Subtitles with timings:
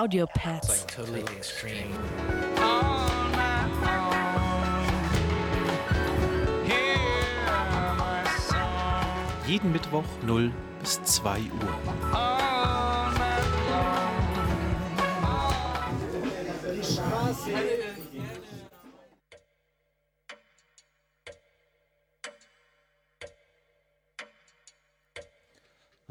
[0.00, 0.26] Audio
[1.36, 1.94] extreme.
[9.46, 12.00] Jeden Mittwoch 0 bis 2 Uhr.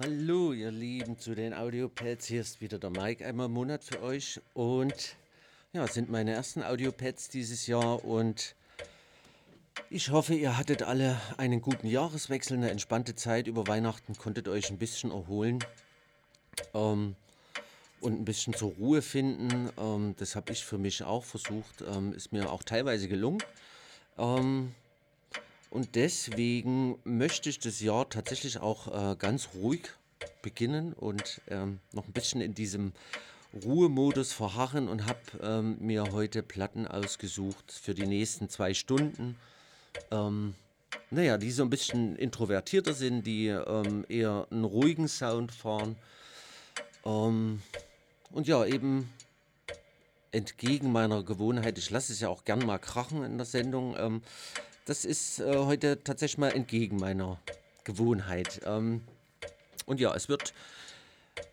[0.02, 2.26] Hallo, ihr Lieben, zu den Audiopads.
[2.26, 4.40] Hier ist wieder der Mike einmal im Monat für euch.
[4.54, 5.18] Und
[5.74, 8.06] ja, sind meine ersten Audiopads dieses Jahr.
[8.06, 8.56] Und
[9.90, 14.70] ich hoffe, ihr hattet alle einen guten Jahreswechsel, eine entspannte Zeit über Weihnachten, konntet euch
[14.70, 15.60] ein bisschen erholen
[16.74, 17.18] ähm,
[18.00, 19.70] und ein bisschen zur Ruhe finden.
[19.78, 21.82] Ähm, das habe ich für mich auch versucht.
[21.82, 23.44] Ähm, ist mir auch teilweise gelungen.
[25.70, 29.90] Und deswegen möchte ich das Jahr tatsächlich auch äh, ganz ruhig
[30.42, 32.92] beginnen und ähm, noch ein bisschen in diesem
[33.64, 39.36] Ruhemodus verharren und habe ähm, mir heute Platten ausgesucht für die nächsten zwei Stunden.
[40.12, 40.54] Ähm,
[41.12, 45.96] naja, die so ein bisschen introvertierter sind, die ähm, eher einen ruhigen Sound fahren.
[47.06, 47.62] Ähm,
[48.32, 49.10] und ja, eben
[50.32, 54.22] entgegen meiner Gewohnheit, ich lasse es ja auch gern mal krachen in der Sendung, ähm,
[54.90, 57.40] das ist äh, heute tatsächlich mal entgegen meiner
[57.84, 58.62] Gewohnheit.
[58.66, 59.04] Ähm,
[59.86, 60.52] und ja, es wird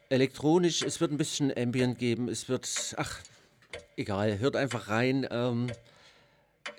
[0.08, 2.66] elektronisch, es wird ein bisschen Ambient geben, es wird,
[2.96, 3.20] ach,
[3.98, 5.26] egal, hört einfach rein.
[5.30, 5.70] Ähm,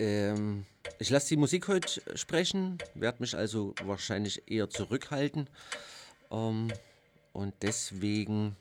[0.00, 0.66] ähm,
[0.98, 5.48] ich lasse die Musik heute sprechen, werde mich also wahrscheinlich eher zurückhalten.
[6.32, 6.72] Ähm,
[7.34, 8.56] und deswegen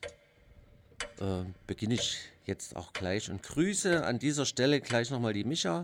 [1.19, 5.83] äh, beginne ich jetzt auch gleich und grüße an dieser Stelle gleich nochmal die Micha.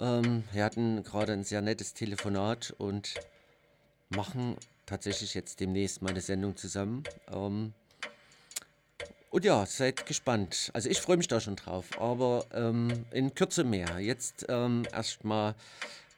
[0.00, 3.14] Ähm, wir hatten gerade ein sehr nettes Telefonat und
[4.10, 7.02] machen tatsächlich jetzt demnächst meine Sendung zusammen.
[7.32, 7.72] Ähm,
[9.30, 10.70] und ja, seid gespannt.
[10.72, 13.98] Also ich freue mich da schon drauf, aber ähm, in Kürze mehr.
[13.98, 15.54] Jetzt ähm, erstmal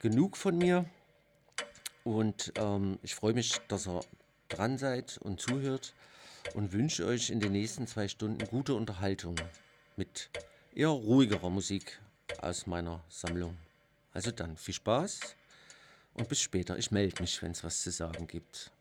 [0.01, 0.85] genug von mir
[2.05, 4.01] und ähm, ich freue mich, dass ihr
[4.49, 5.95] dran seid und zuhört
[6.55, 9.35] und wünsche euch in den nächsten zwei Stunden gute Unterhaltung
[9.97, 10.31] mit
[10.75, 12.01] eher ruhigerer Musik
[12.41, 13.57] aus meiner Sammlung.
[14.13, 15.21] Also dann viel Spaß
[16.15, 16.79] und bis später.
[16.79, 18.73] Ich melde mich, wenn es was zu sagen gibt.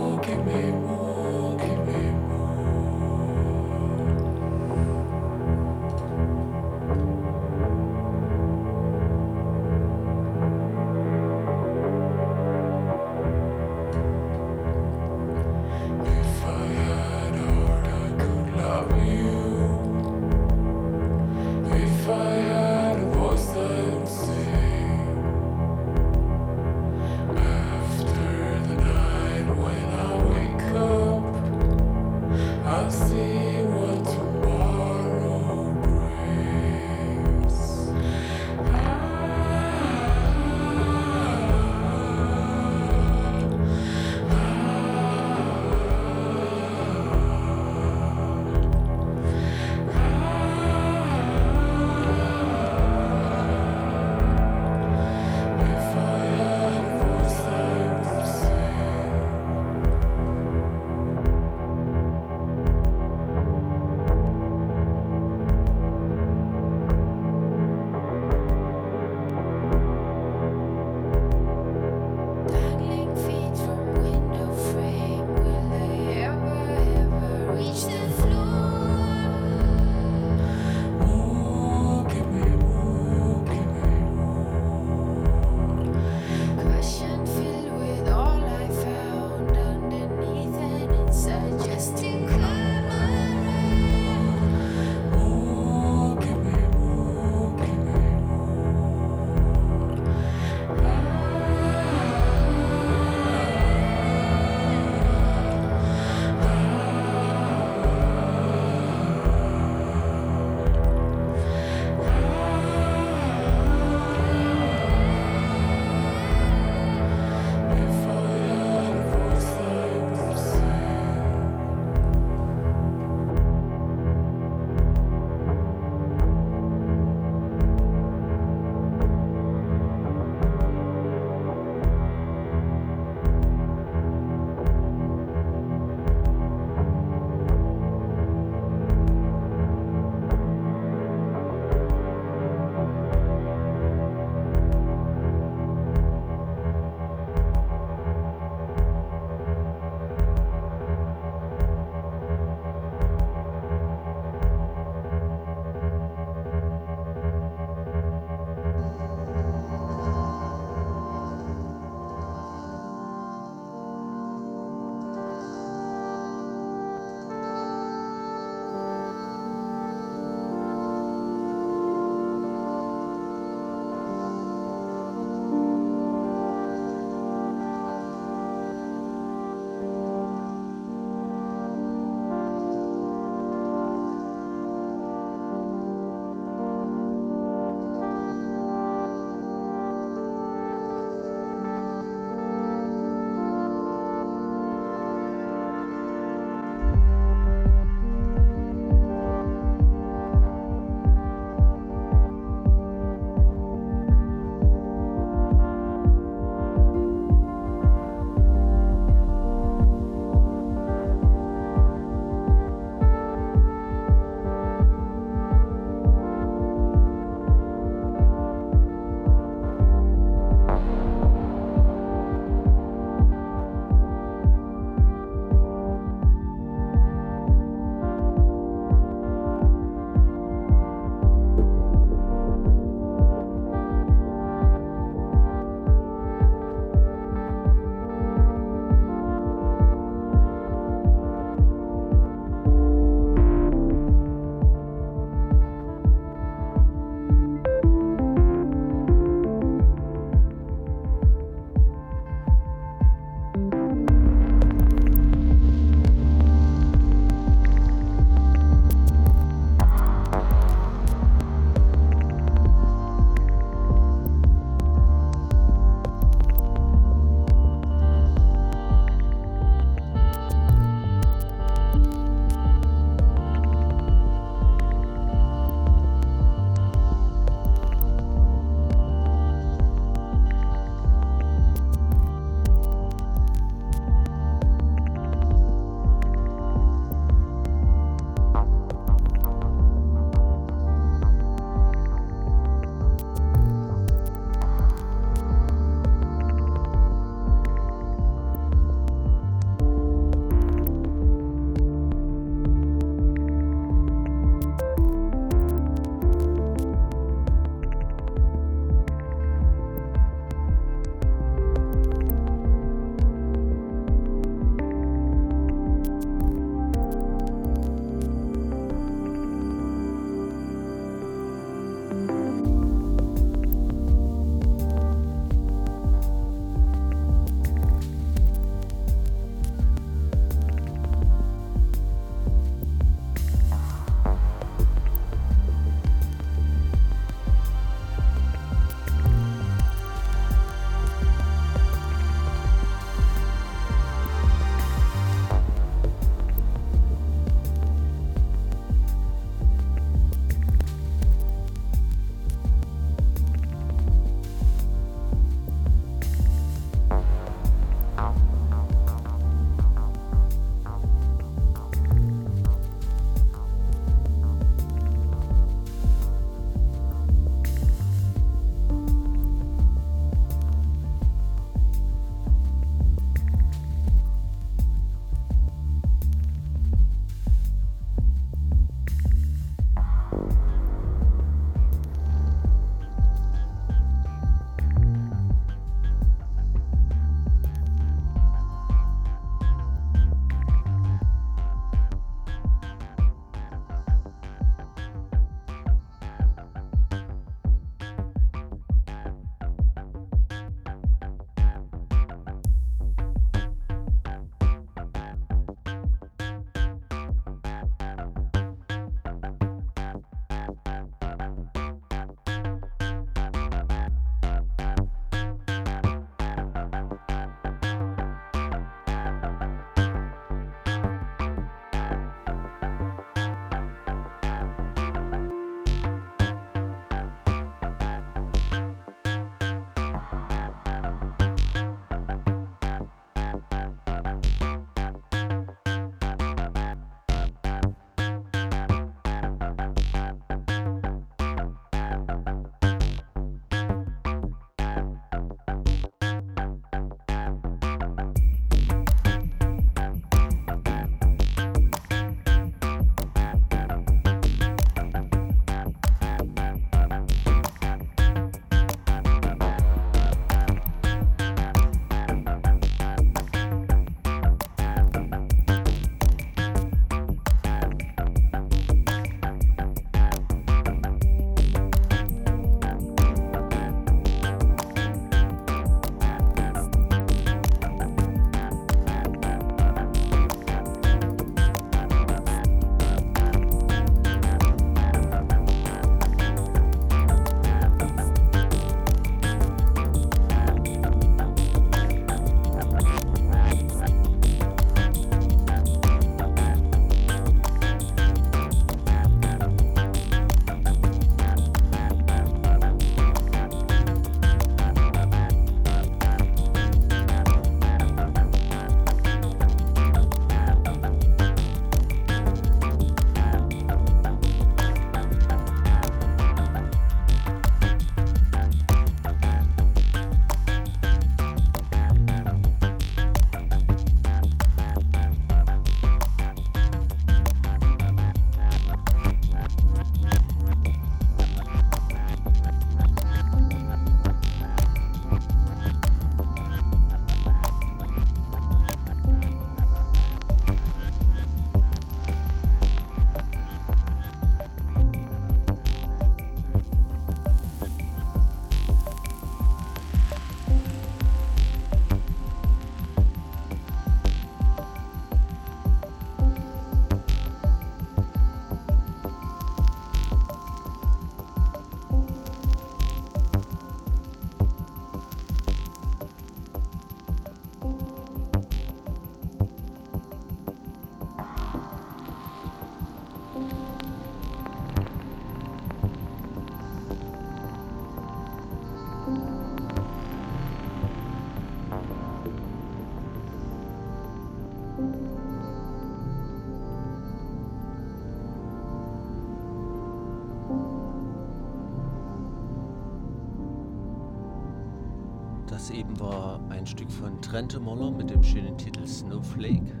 [595.98, 600.00] Eben war ein Stück von Trente Moller mit dem schönen Titel Snowflake.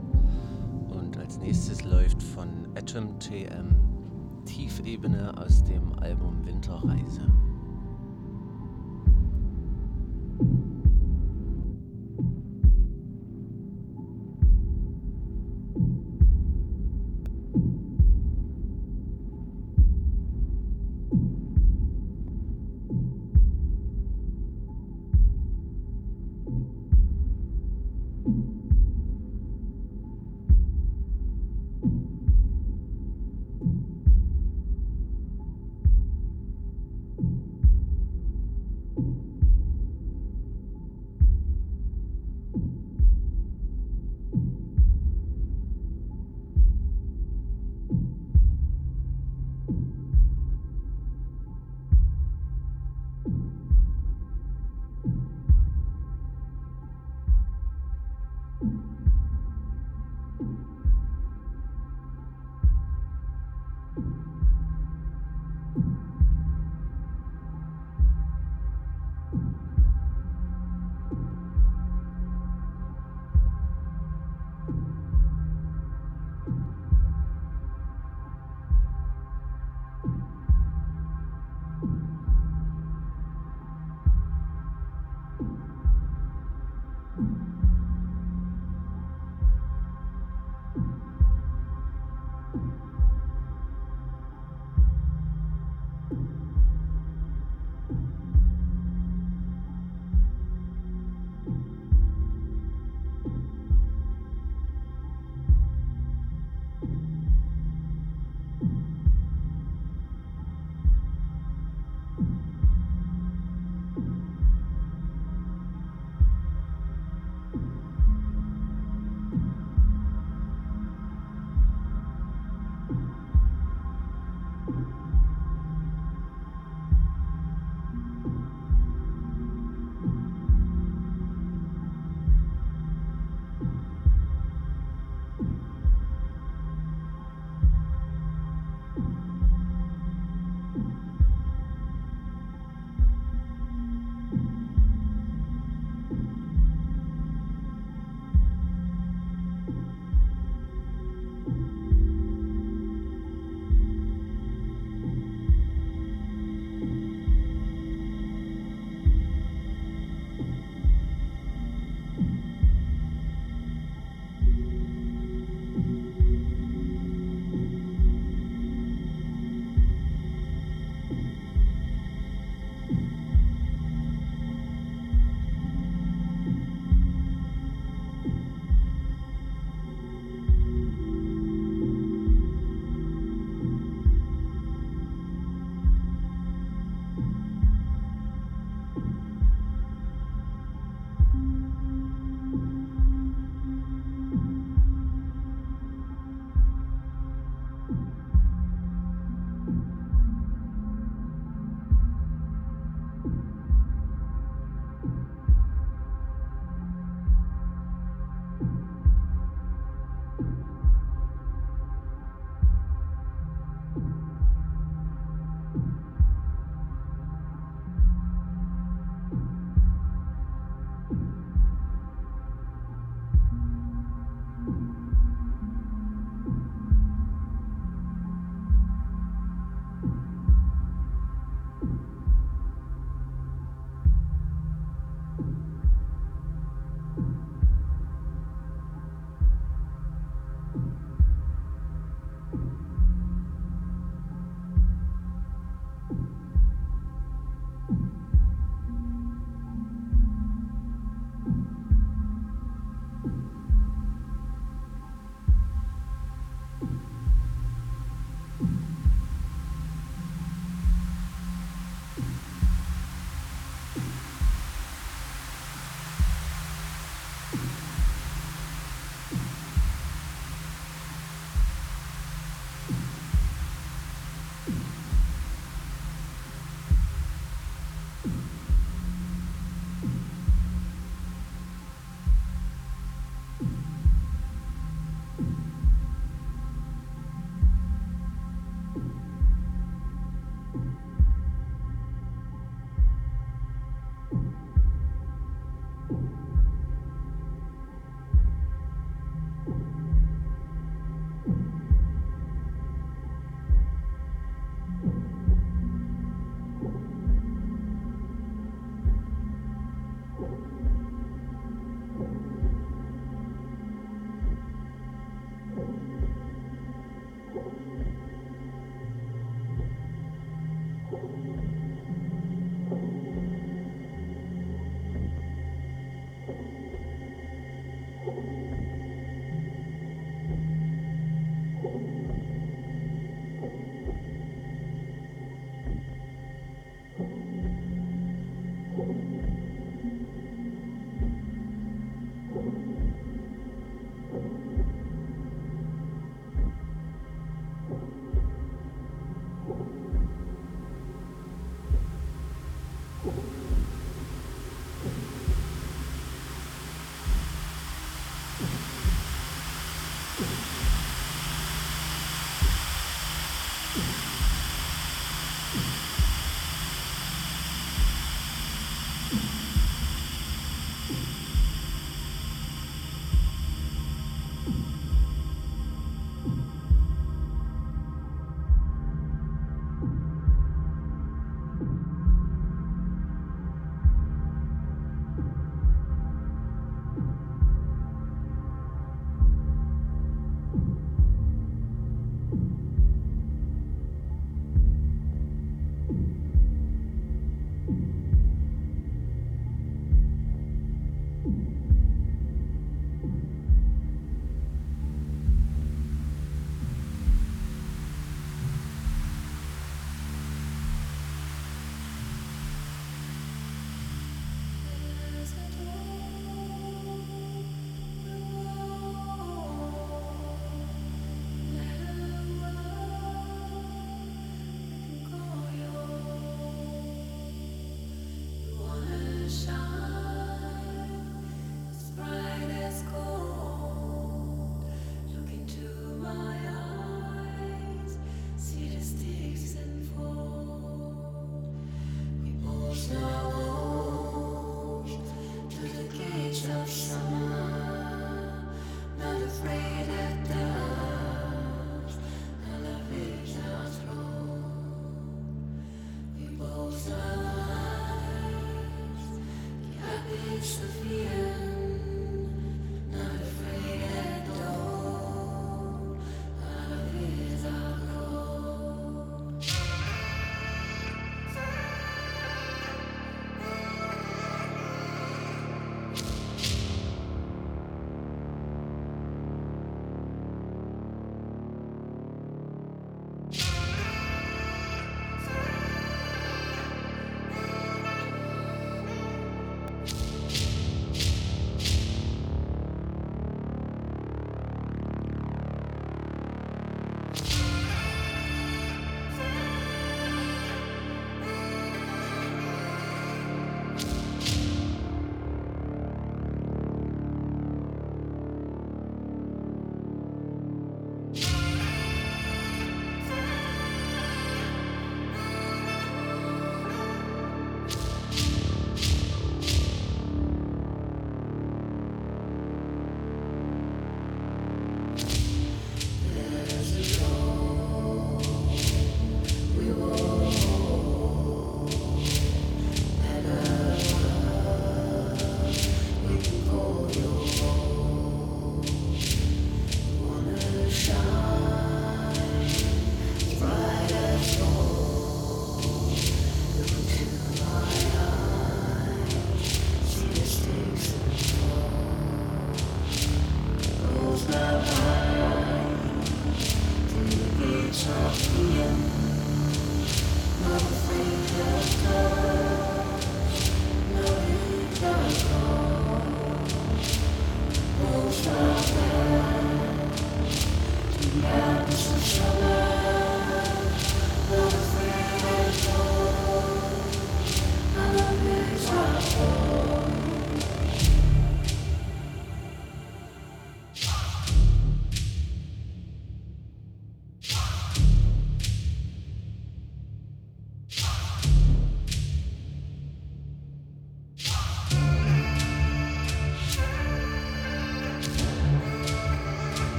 [0.88, 3.74] Und als nächstes läuft von Atom TM
[4.44, 7.22] Tiefebene aus dem Album Winterreise.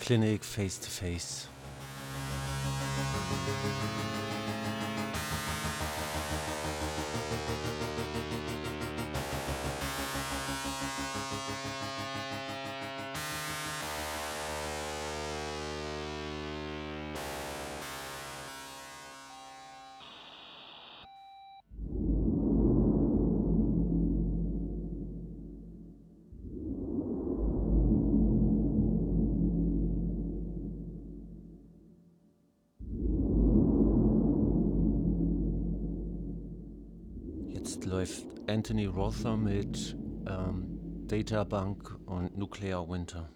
[0.00, 1.48] Clinic face to face.
[38.64, 39.94] Anthony Rother mit
[40.26, 43.28] ähm, Databank und Nuclear Winter.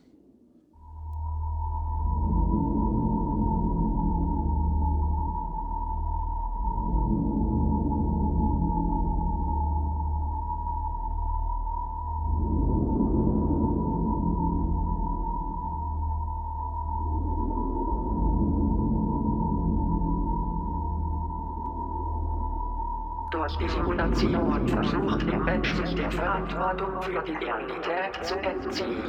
[24.19, 29.05] Simulation versucht der Mensch sich der Verantwortung für die Realität zu entziehen.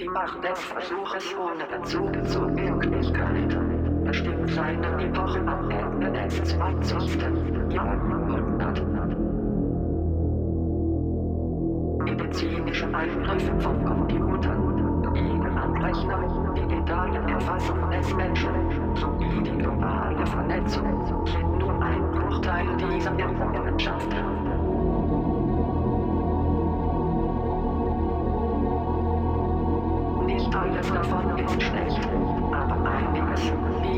[0.00, 3.58] Die Macht des Versuches ohne Bezug zur Wirklichkeit
[4.04, 6.96] bestimmt seine Epoche am Ende des 20.
[7.68, 8.80] Jahrhunderts.
[12.04, 14.27] Medizinische Eingriffe von Computern,
[15.88, 18.50] Genanrechnung, digitale Erfassung des Menschen
[18.94, 24.08] sowie die globale Vernetzung sind nur ein Bruchteil dieser Errungenschaft.
[30.26, 32.08] Nicht alles davon ist schlecht,
[32.52, 33.97] aber einiges liebt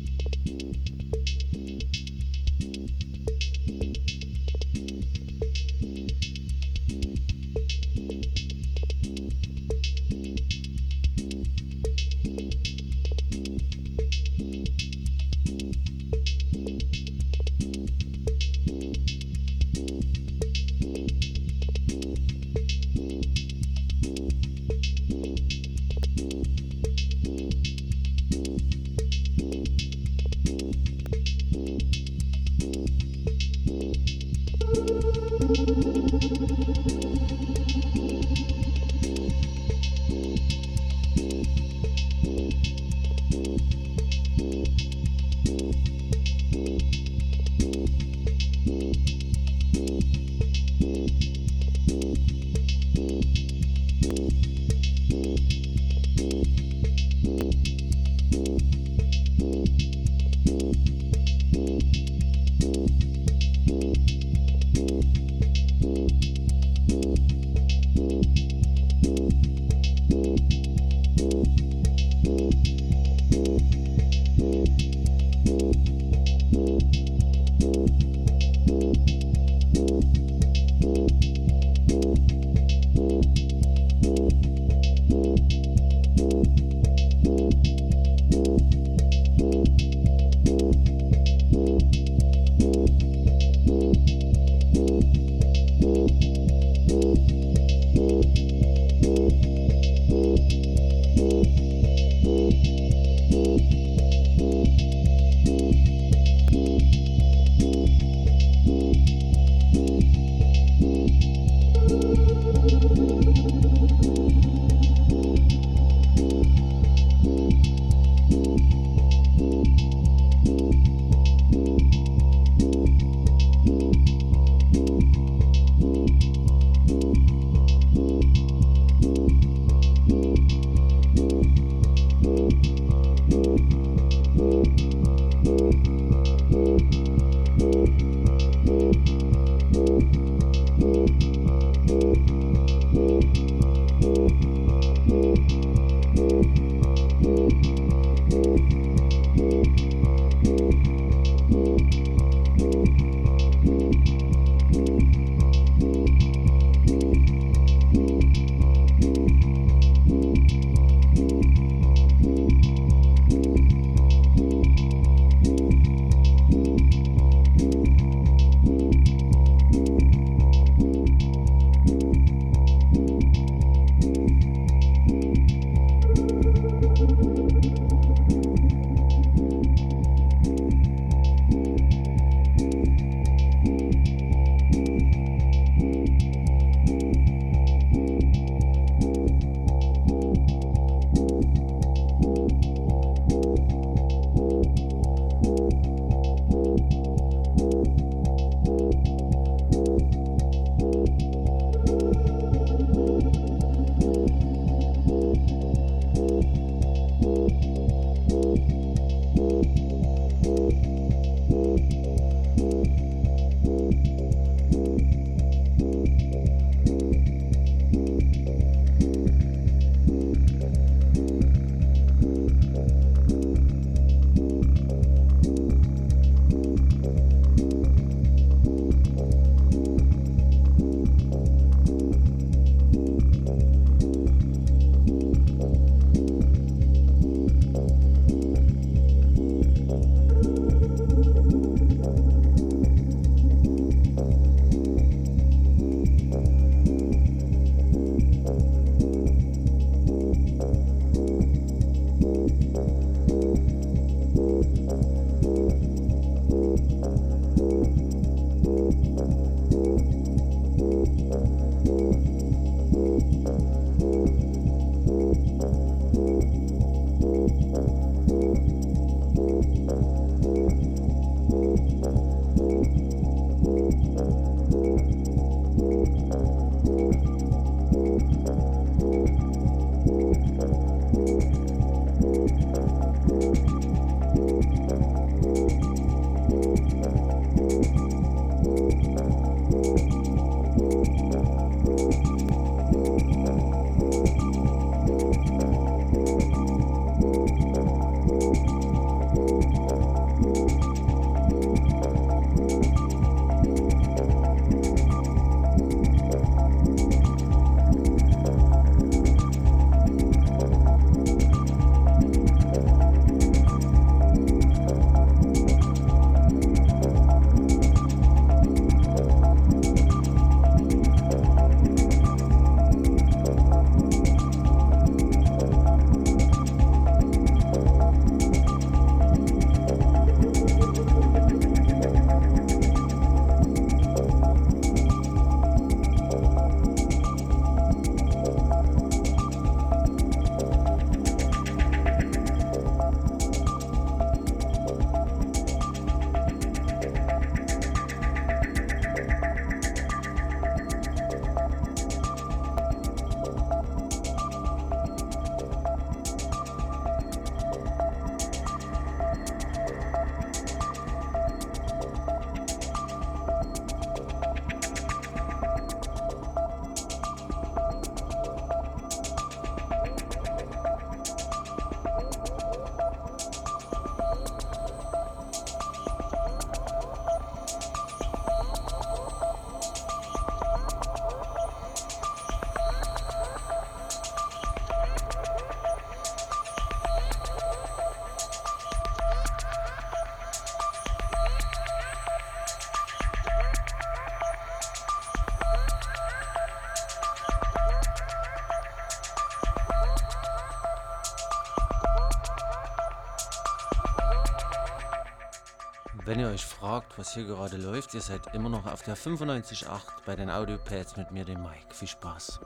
[406.31, 409.99] wenn ihr euch fragt, was hier gerade läuft, ihr seid immer noch auf der 95.8
[410.25, 411.93] bei den Audiopads mit mir, dem Mike.
[411.93, 412.61] Viel Spaß.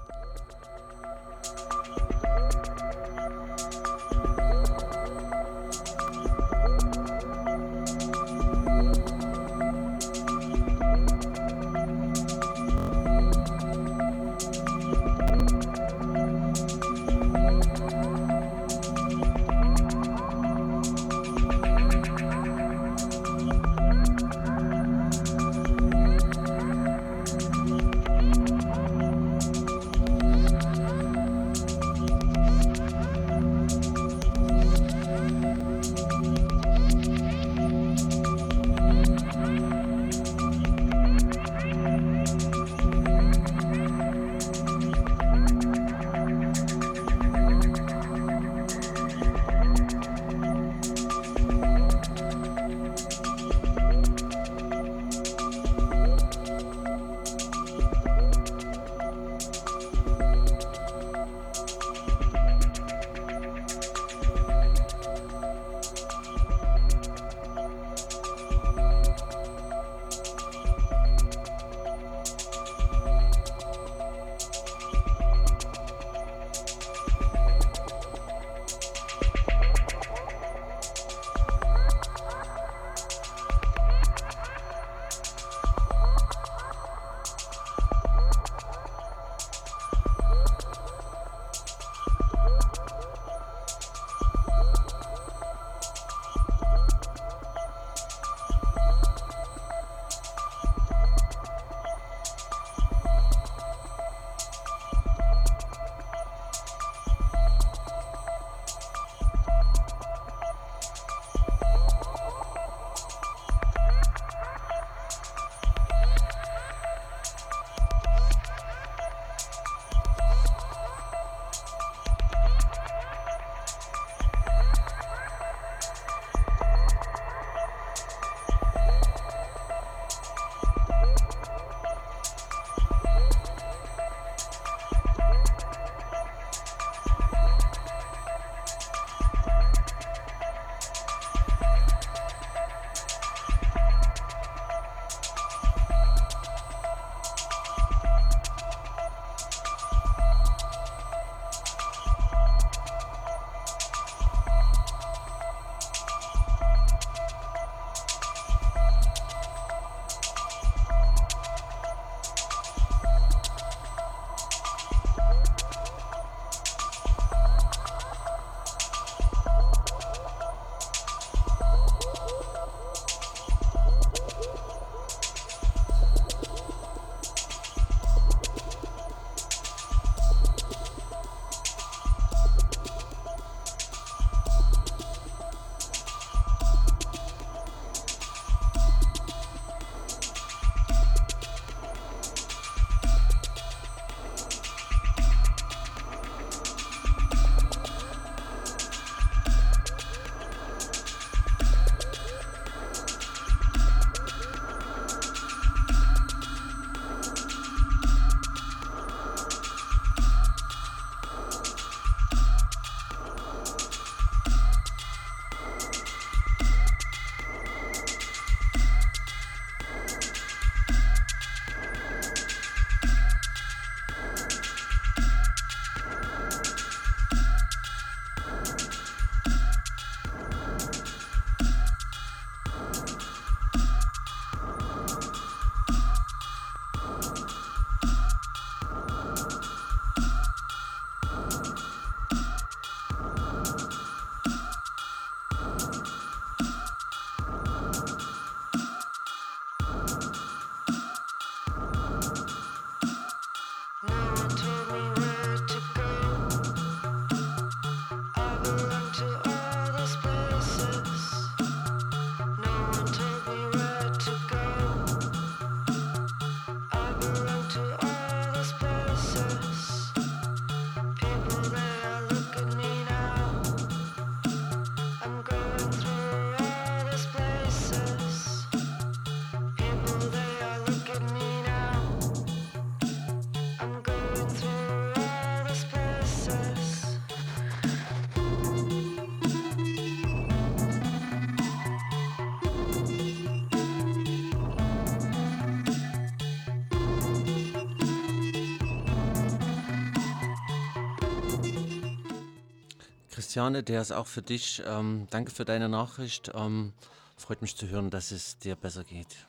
[303.56, 304.84] Christiane, der ist auch für dich.
[304.86, 306.52] Ähm, danke für deine Nachricht.
[306.54, 306.92] Ähm,
[307.38, 309.48] freut mich zu hören, dass es dir besser geht.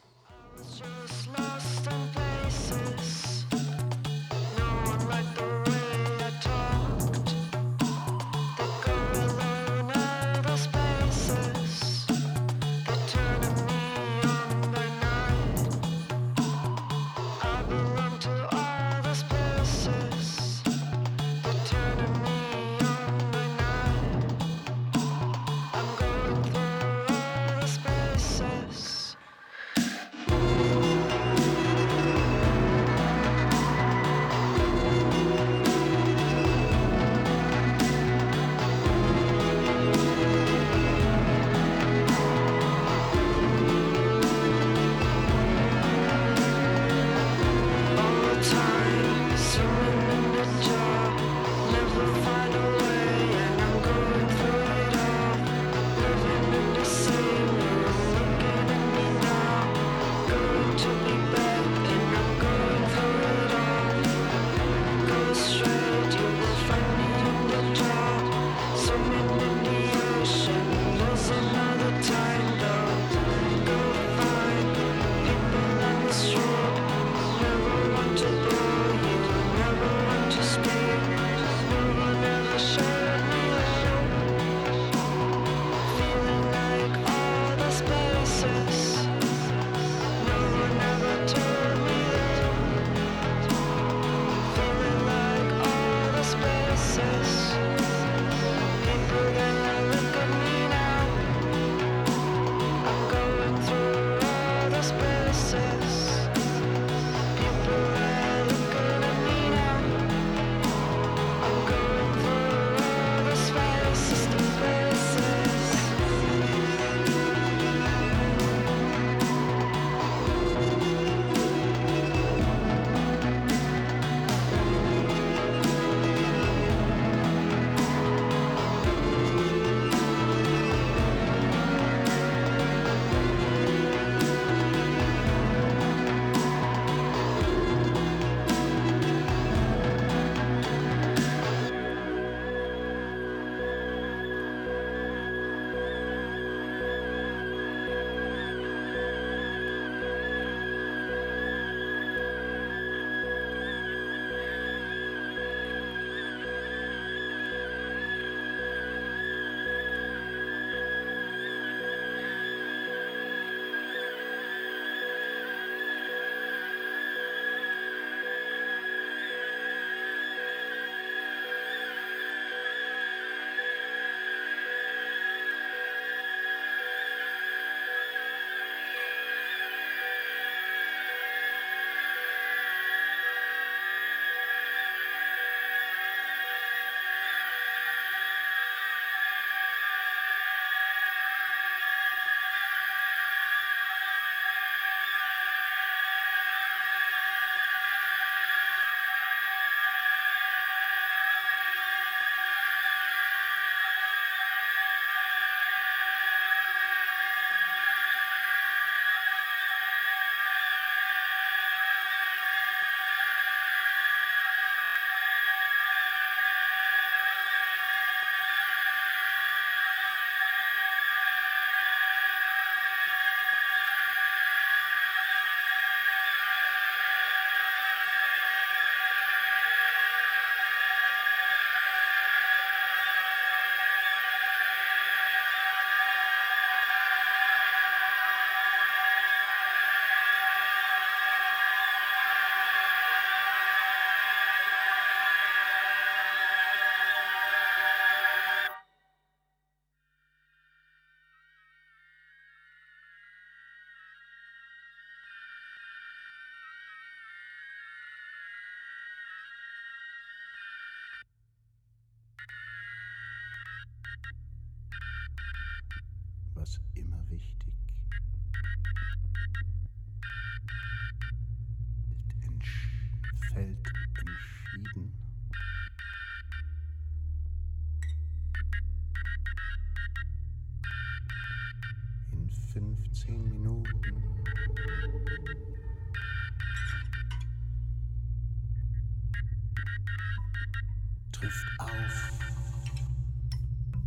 [291.40, 292.32] trifft auf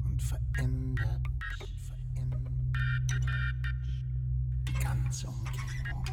[0.06, 1.22] und verändert,
[2.16, 2.42] verändert
[4.68, 6.06] die ganze Umgebung.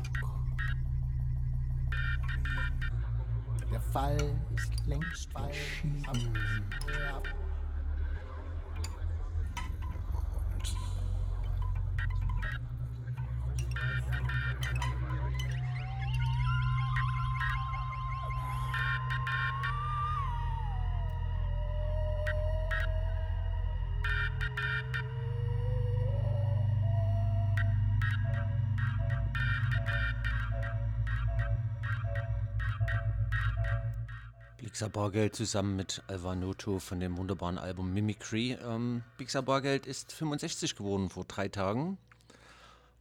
[3.71, 6.35] Der Fall ist längst verschieden.
[34.77, 38.59] Bixer Bargeld zusammen mit Alvanoto von dem wunderbaren Album Mimicry.
[38.63, 41.97] Ähm, Bixer Bargeld ist 65 geworden vor drei Tagen.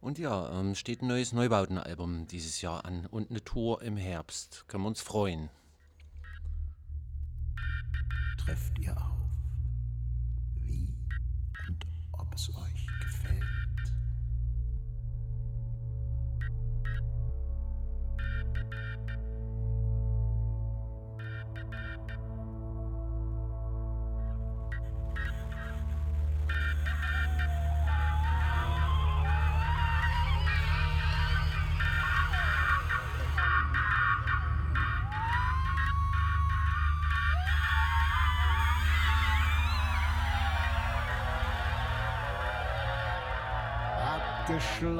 [0.00, 4.64] Und ja, ähm, steht ein neues Neubautenalbum dieses Jahr an und eine Tour im Herbst.
[4.68, 5.50] Können wir uns freuen.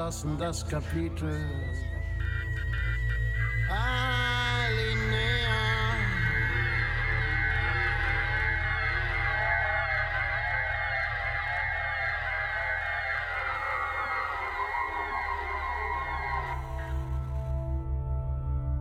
[0.07, 1.37] Abgeschlossen das Kapitel.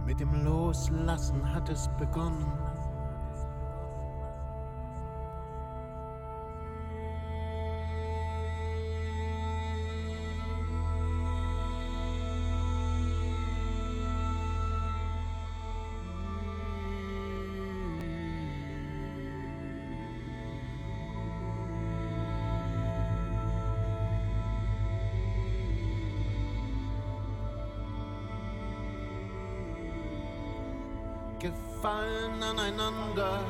[0.07, 2.76] Mit dem Loslassen hat es begonnen.
[32.57, 33.45] 나는 가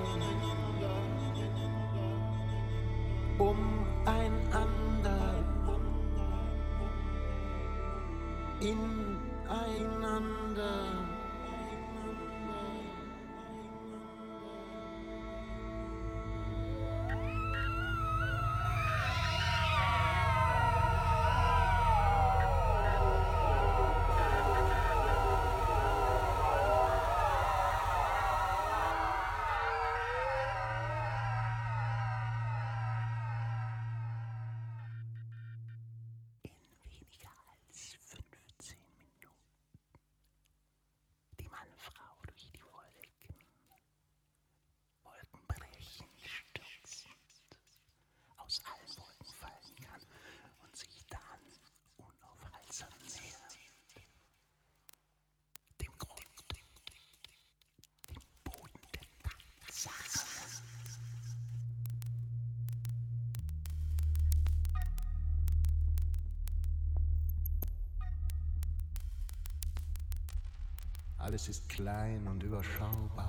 [71.37, 73.26] Alles ist klein und überschaubar.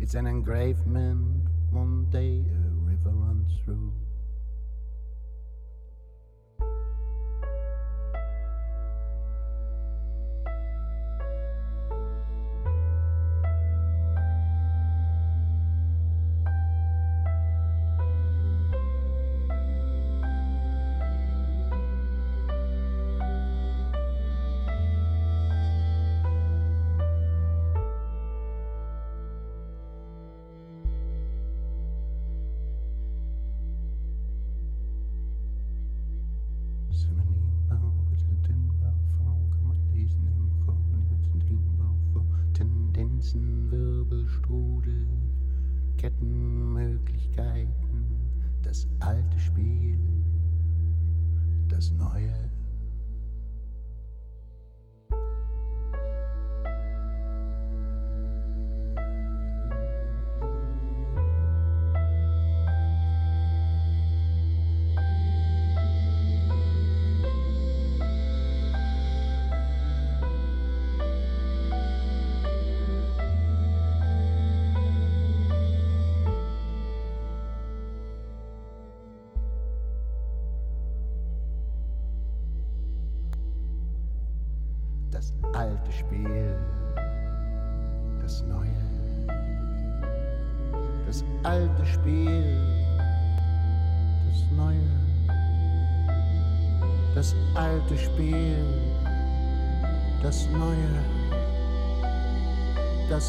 [0.00, 3.92] It's an engravement, one day a river runs through.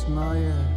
[0.09, 0.68] Neue.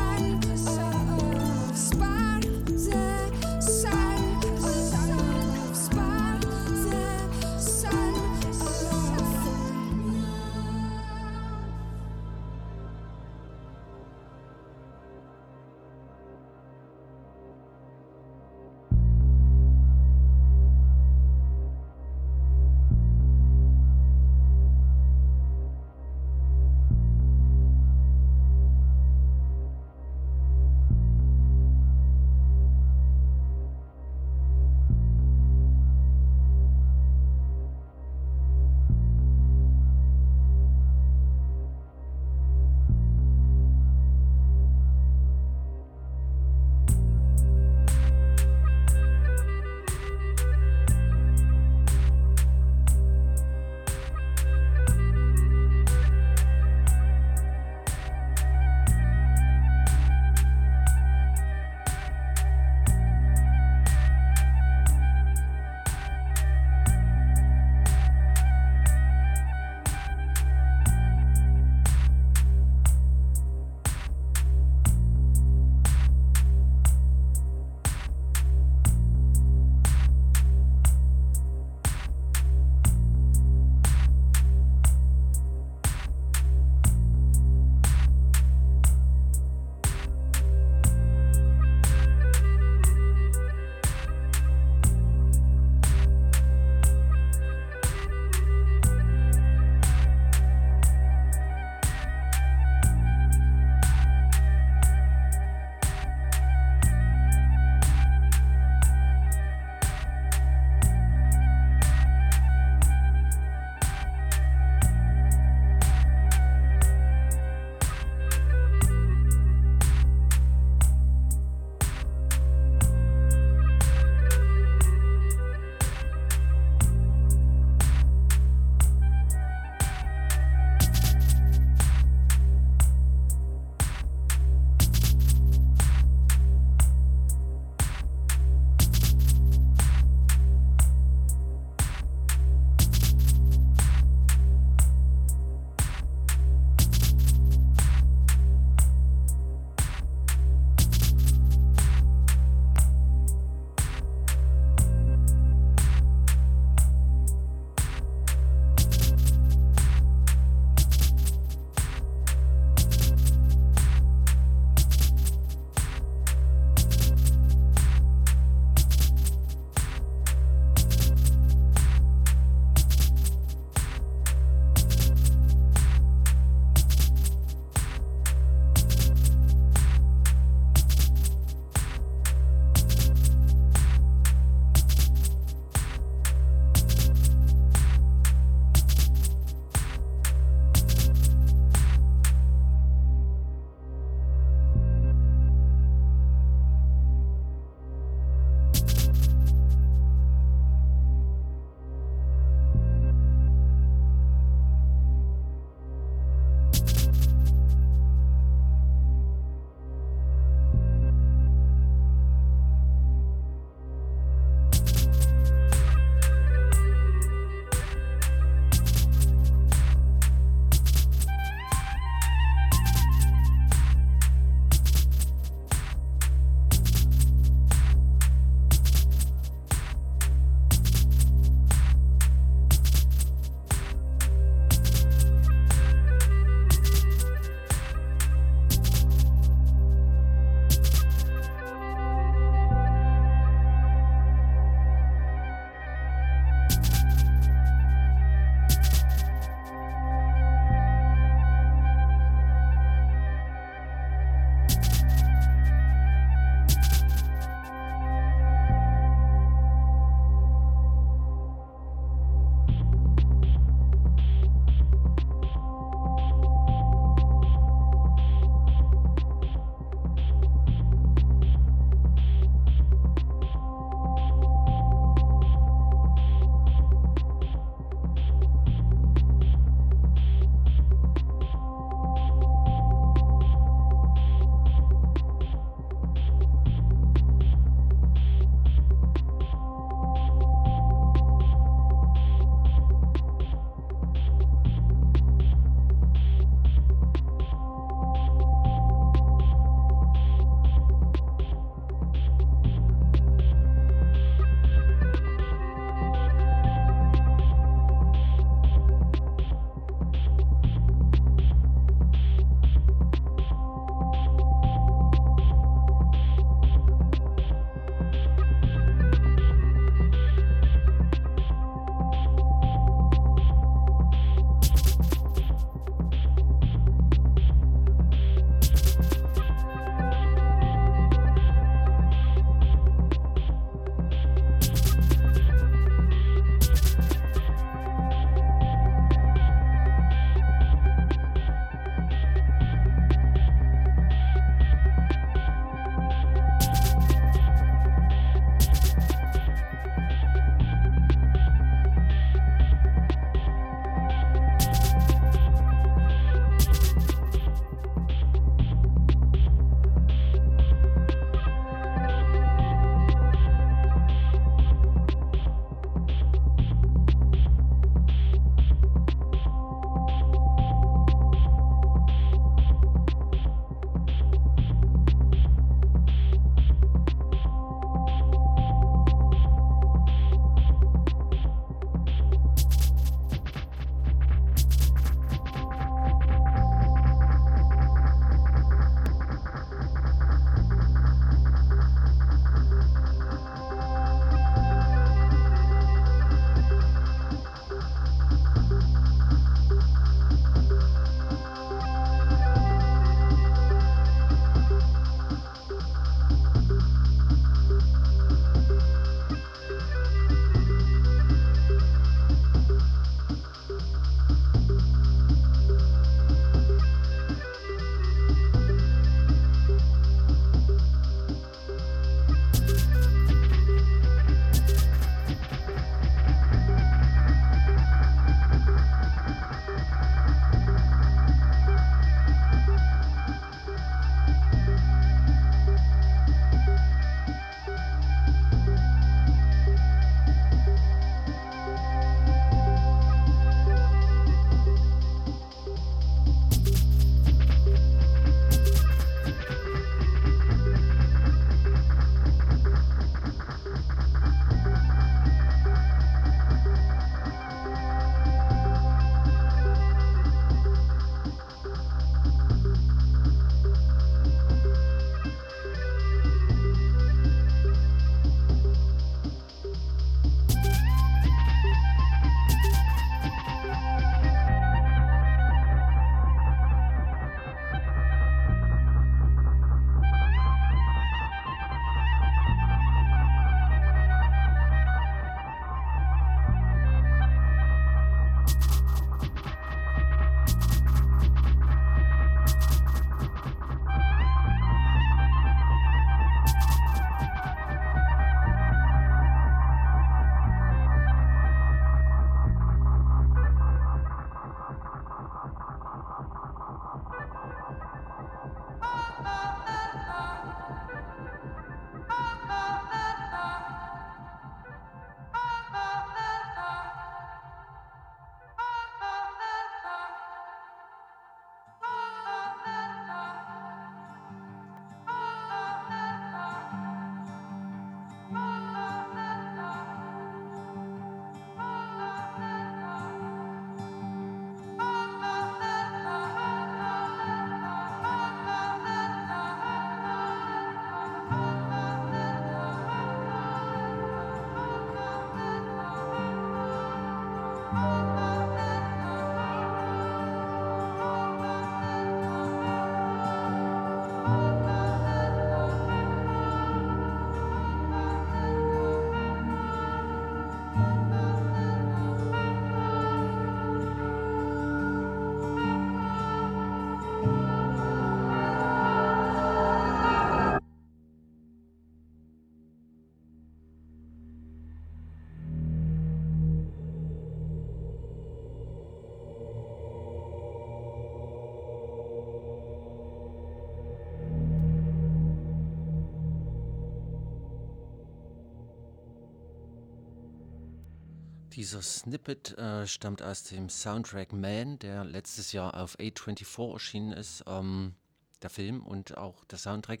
[591.60, 597.44] Dieser Snippet äh, stammt aus dem Soundtrack Man, der letztes Jahr auf A24 erschienen ist.
[597.46, 597.96] Ähm,
[598.40, 600.00] der Film und auch der Soundtrack.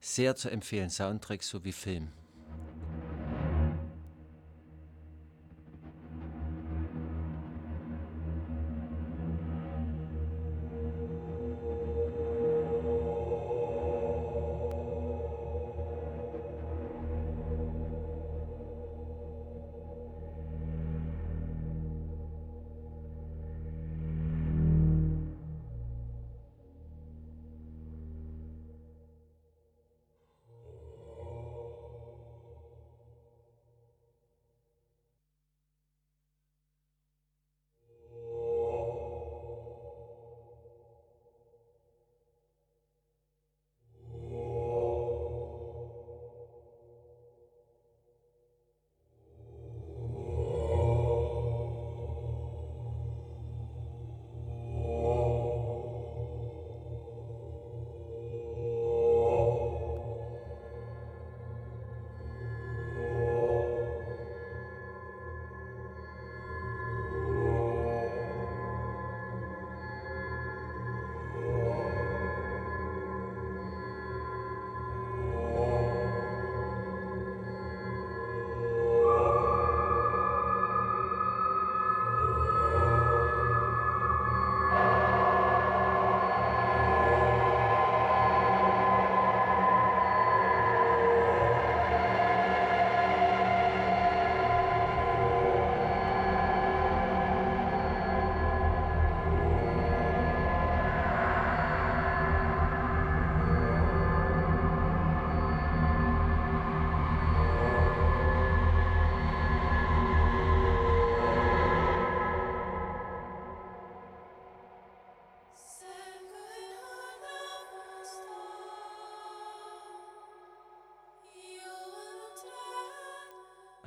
[0.00, 2.10] Sehr zu empfehlen, Soundtrack sowie Film.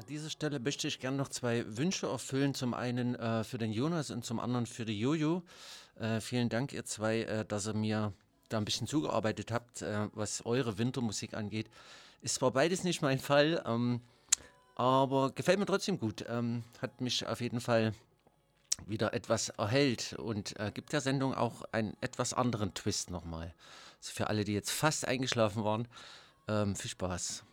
[0.09, 2.53] Dieser Stelle möchte ich gerne noch zwei Wünsche erfüllen.
[2.53, 5.43] Zum einen äh, für den Jonas und zum anderen für die Jojo.
[5.99, 8.13] Äh, vielen Dank, ihr zwei, äh, dass ihr mir
[8.49, 11.69] da ein bisschen zugearbeitet habt, äh, was eure Wintermusik angeht.
[12.21, 14.01] Ist zwar beides nicht mein Fall, ähm,
[14.75, 16.25] aber gefällt mir trotzdem gut.
[16.27, 17.93] Ähm, hat mich auf jeden Fall
[18.87, 23.53] wieder etwas erhellt und äh, gibt der Sendung auch einen etwas anderen Twist nochmal.
[23.99, 25.87] Also für alle, die jetzt fast eingeschlafen waren,
[26.47, 27.43] ähm, viel Spaß.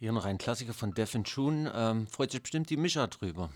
[0.00, 1.72] Hier noch ein Klassiker von Def June.
[1.74, 3.50] Ähm, freut sich bestimmt die Mischa drüber.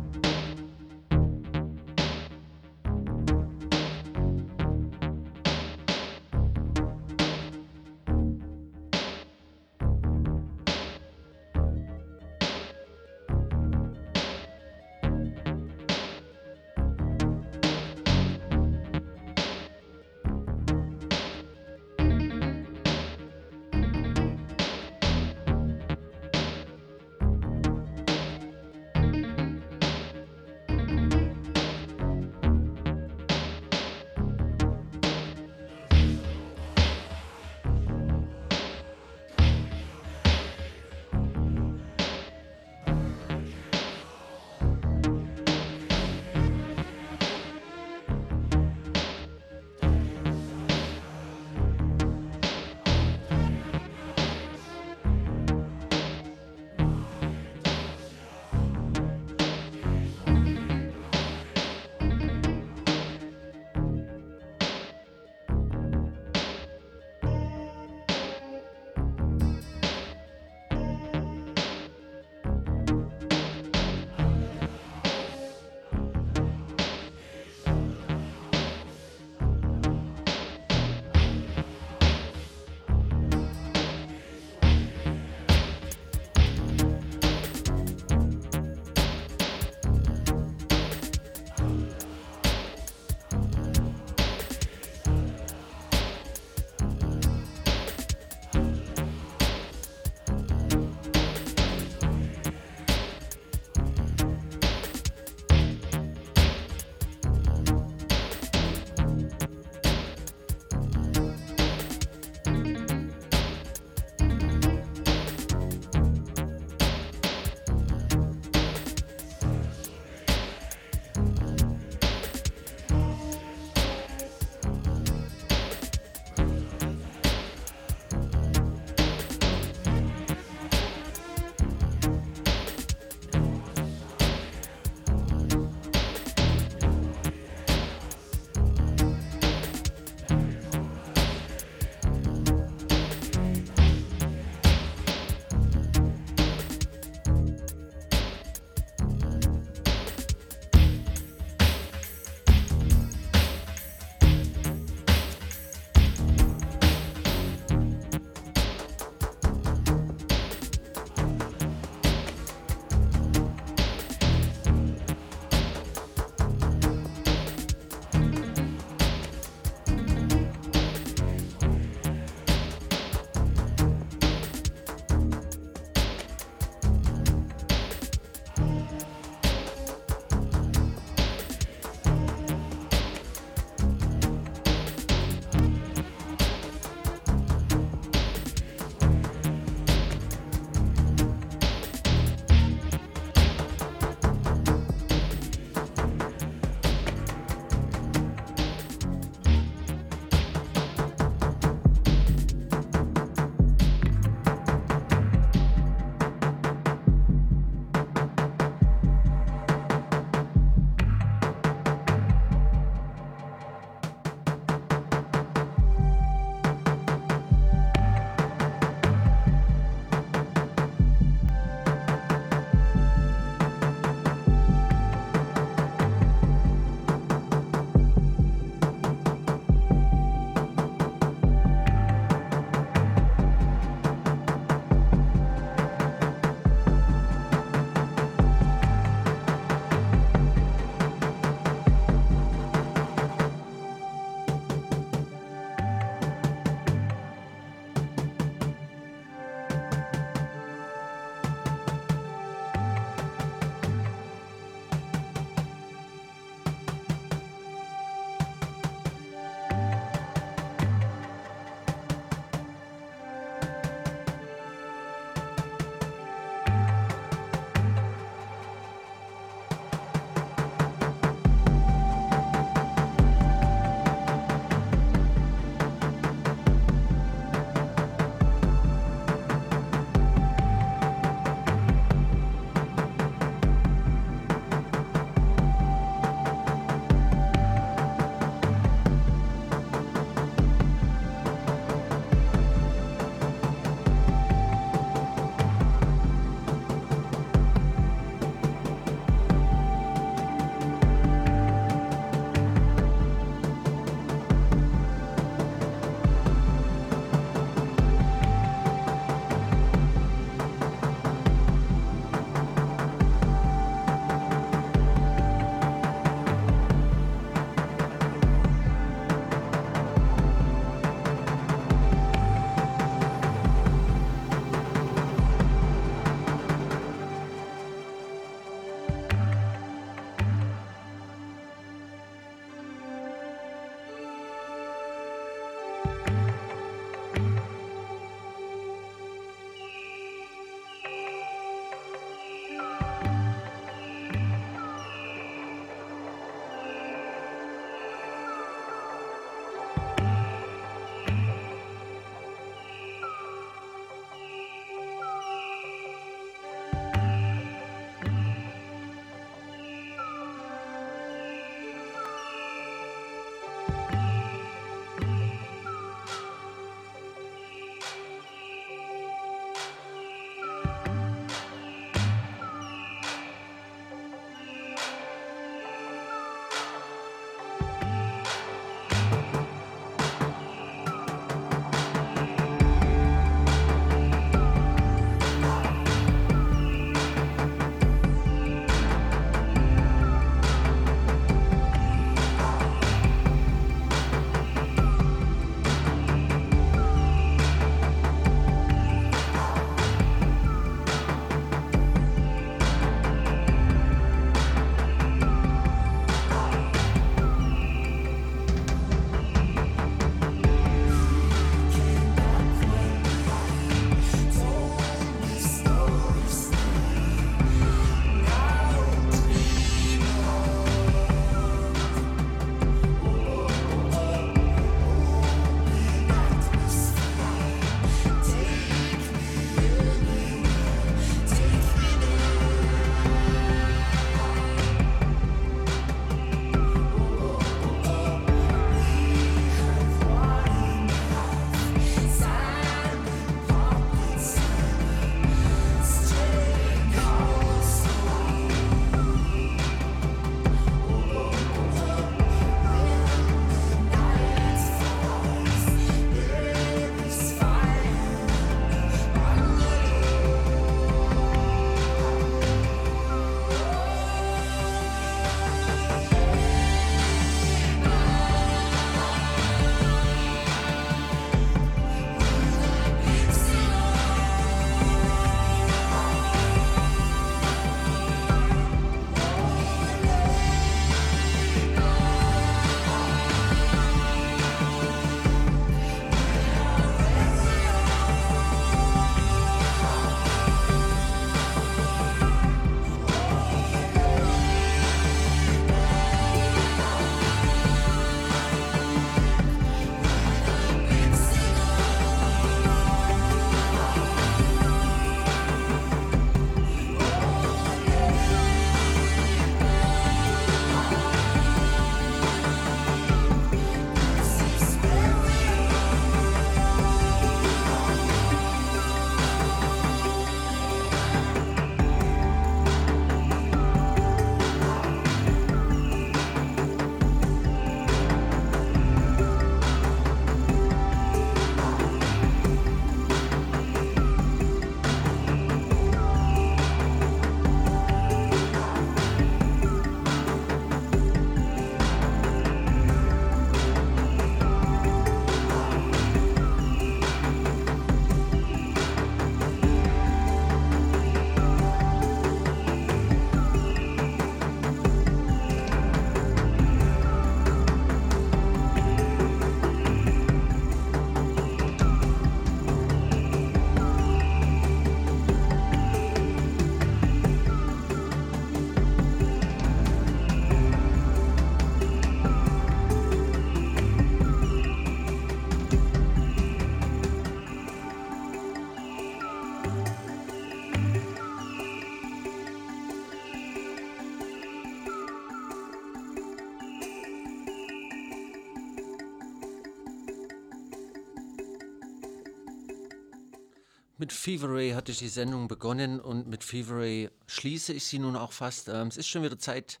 [594.24, 598.18] Mit Fever Ray hatte ich die Sendung begonnen und mit Fever Ray schließe ich sie
[598.18, 598.88] nun auch fast.
[598.88, 600.00] Ähm, es ist schon wieder Zeit,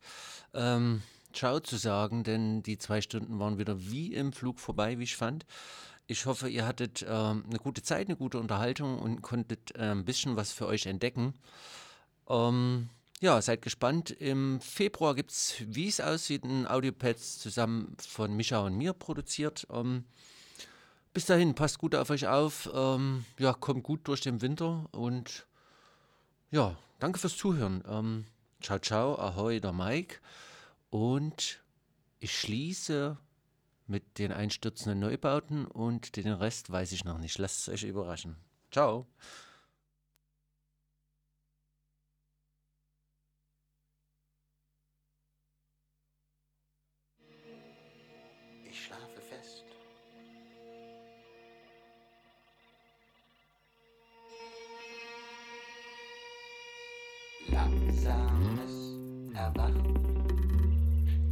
[0.54, 1.02] ähm,
[1.34, 5.16] Ciao zu sagen, denn die zwei Stunden waren wieder wie im Flug vorbei, wie ich
[5.16, 5.44] fand.
[6.06, 10.06] Ich hoffe, ihr hattet ähm, eine gute Zeit, eine gute Unterhaltung und konntet äh, ein
[10.06, 11.34] bisschen was für euch entdecken.
[12.26, 12.88] Ähm,
[13.20, 14.10] ja, seid gespannt.
[14.10, 19.66] Im Februar gibt es, wie es aussieht, ein Audiopads zusammen von Micha und mir produziert.
[19.70, 20.06] Ähm,
[21.14, 22.68] bis dahin, passt gut auf euch auf.
[22.74, 25.46] Ähm, ja, kommt gut durch den Winter und
[26.50, 27.82] ja, danke fürs Zuhören.
[27.88, 28.26] Ähm,
[28.60, 30.16] ciao, ciao, ahoi, der Mike.
[30.90, 31.62] Und
[32.18, 33.16] ich schließe
[33.86, 37.38] mit den einstürzenden Neubauten und den Rest weiß ich noch nicht.
[37.38, 38.36] Lasst es euch überraschen.
[38.70, 39.06] Ciao.
[59.34, 59.94] Erwachen.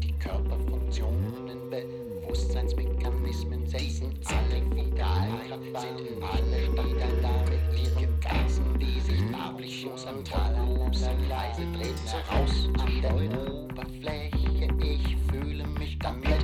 [0.02, 5.30] Die Körperfunktionen, Bewusstseinsmechanismen setzen alle wieder ein,
[5.62, 12.68] sind alle wieder da mit ihren Gasen, die sich nahlich und tadellosen leise treten heraus
[12.78, 14.68] an der Oberfläche.
[14.80, 16.41] Ich fühle mich komplett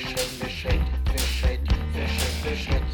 [0.00, 0.80] Schritt, für Schritt,
[2.42, 2.87] für Schritt,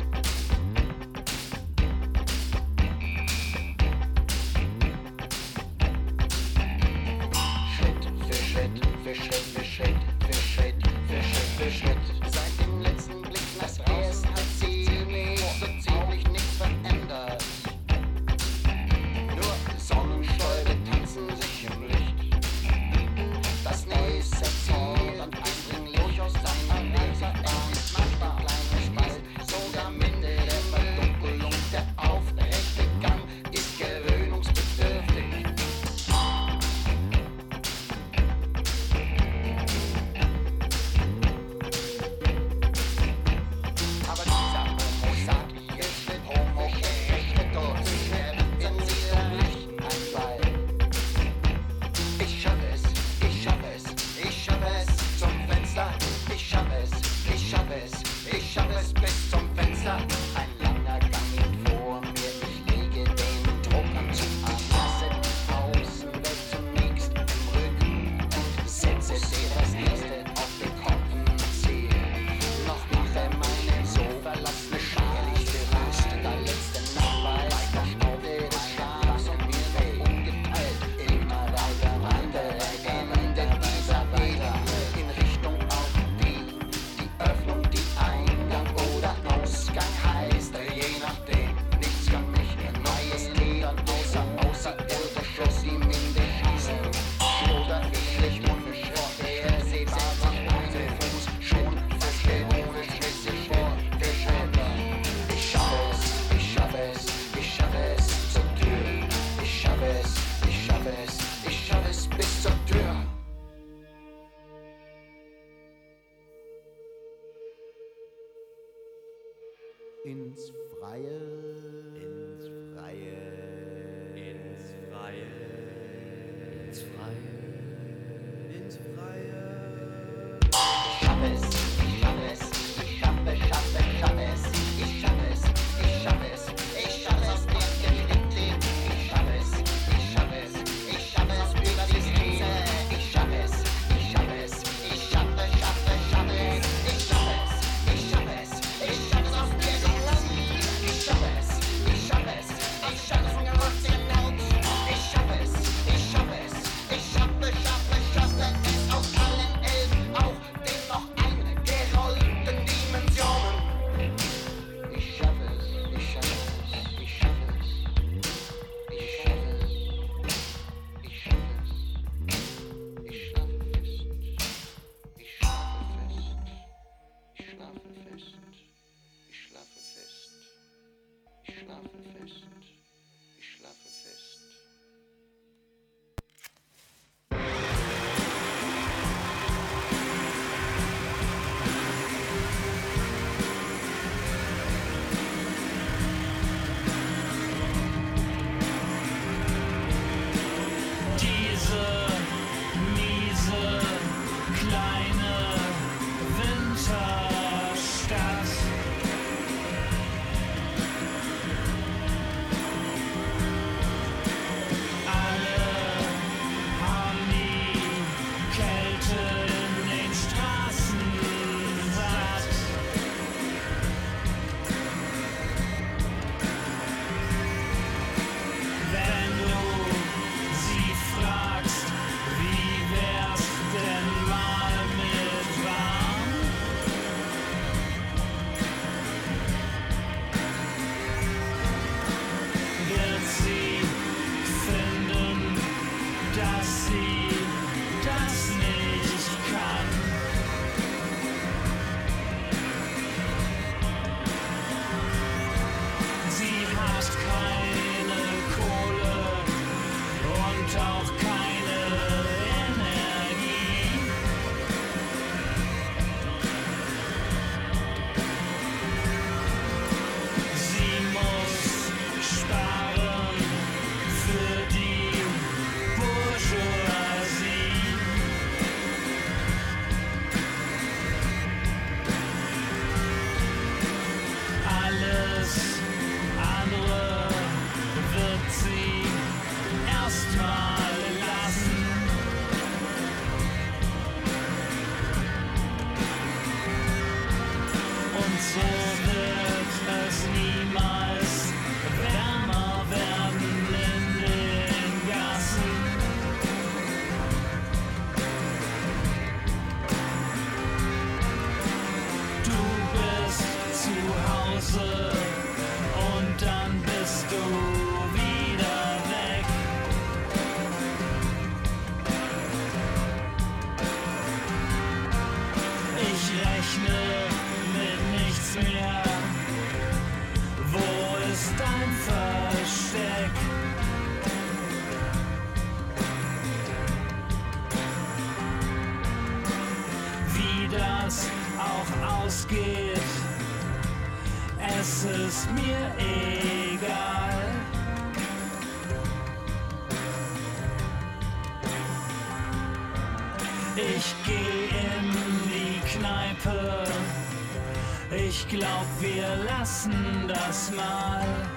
[358.54, 361.53] glaub, wir lassen das mal.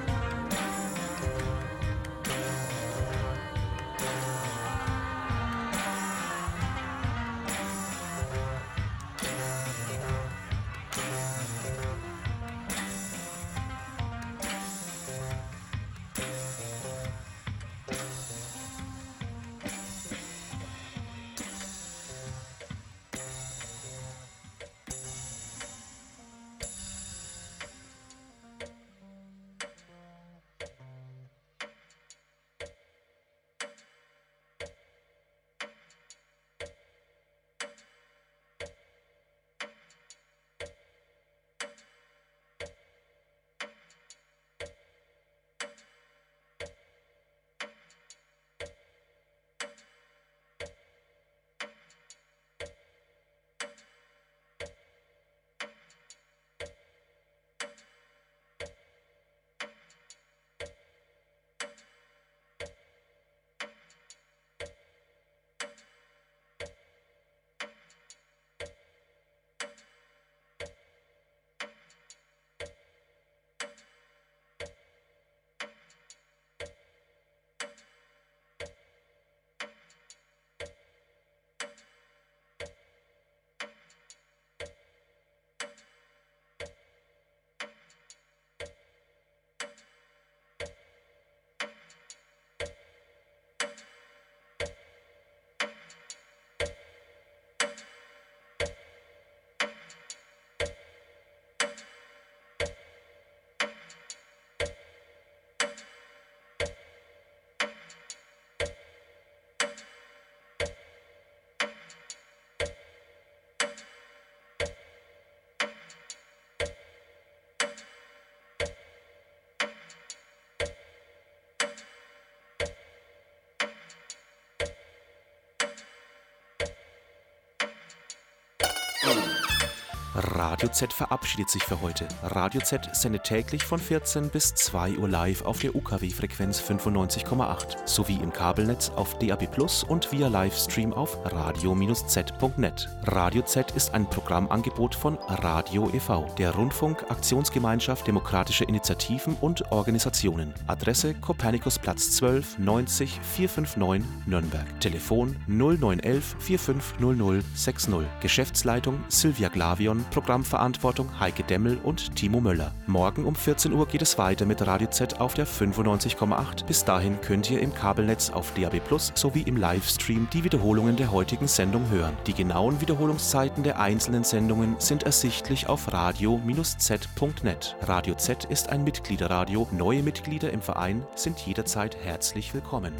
[130.20, 132.08] Radio Z verabschiedet sich für heute.
[132.24, 138.16] Radio Z sendet täglich von 14 bis 2 Uhr live auf der UKW-Frequenz 95,8 sowie
[138.16, 142.90] im Kabelnetz auf DAB Plus und via Livestream auf radio-z.net.
[143.04, 150.52] Radio Z ist ein Programmangebot von Radio e.V., der Rundfunk-Aktionsgemeinschaft Demokratische Initiativen und Organisationen.
[150.66, 154.80] Adresse Kopernikusplatz 12 90 459 Nürnberg.
[154.80, 157.94] Telefon 0911 4500 60.
[158.20, 162.74] Geschäftsleitung Silvia Glavion, Programmverantwortung Heike Demmel und Timo Möller.
[162.88, 166.66] Morgen um 14 Uhr geht es weiter mit Radio Z auf der 95,8.
[166.66, 171.12] Bis dahin könnt ihr im Kabelnetz auf DAB Plus sowie im Livestream die Wiederholungen der
[171.12, 172.18] heutigen Sendung hören.
[172.26, 177.76] Die genauen Wiederholungszeiten der einzelnen Sendungen sind ersichtlich auf radio-z.net.
[177.82, 179.68] Radio Z ist ein Mitgliederradio.
[179.72, 182.94] Neue Mitglieder im Verein sind jederzeit herzlich willkommen.